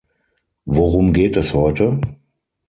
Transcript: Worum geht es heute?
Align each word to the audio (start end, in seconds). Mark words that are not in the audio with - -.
Worum 0.65 1.13
geht 1.13 1.37
es 1.37 1.53
heute? 1.53 2.01